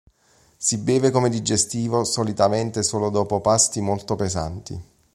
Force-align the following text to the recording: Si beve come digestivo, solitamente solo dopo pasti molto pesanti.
Si 0.57 0.79
beve 0.79 1.11
come 1.11 1.29
digestivo, 1.29 2.03
solitamente 2.05 2.81
solo 2.81 3.11
dopo 3.11 3.39
pasti 3.39 3.81
molto 3.81 4.15
pesanti. 4.15 4.83